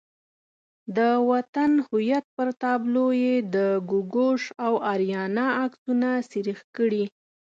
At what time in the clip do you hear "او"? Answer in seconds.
4.65-4.73